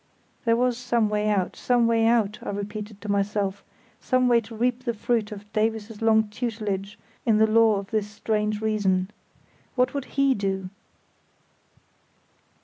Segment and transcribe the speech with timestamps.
[0.45, 3.63] There was some way out—some way out, I repeated to myself;
[3.99, 8.07] some way to reap the fruit of Davies's long tutelage in the lore of this
[8.09, 9.11] strange region.
[9.75, 10.71] What would he do?